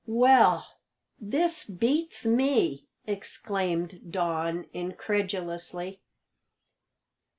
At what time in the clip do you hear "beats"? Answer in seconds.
1.63-2.25